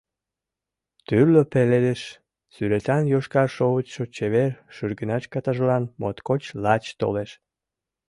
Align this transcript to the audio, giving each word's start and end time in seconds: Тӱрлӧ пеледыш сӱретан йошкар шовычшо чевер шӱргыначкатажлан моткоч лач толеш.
Тӱрлӧ 1.07 1.41
пеледыш 1.51 2.01
сӱретан 2.53 3.03
йошкар 3.13 3.49
шовычшо 3.55 4.03
чевер 4.15 4.51
шӱргыначкатажлан 4.75 5.83
моткоч 5.99 6.43
лач 6.63 6.83
толеш. 6.99 7.31